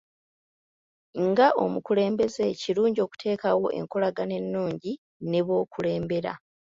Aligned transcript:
Nga 1.27 1.47
omukulembeze, 1.63 2.45
kirungi 2.61 2.99
okuteekawo 3.05 3.65
enkolagana 3.79 4.33
ennungi 4.41 4.91
ne 5.29 5.39
b'okulembera. 5.45 6.33